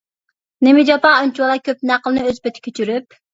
نېمە 0.67 0.85
جاپا 0.89 1.11
ئۇنچىۋالا 1.17 1.59
كۆپ 1.67 1.85
نەقىلنى 1.91 2.25
ئۆز 2.25 2.41
پېتى 2.49 2.65
كۆچۈرۈپ؟! 2.69 3.19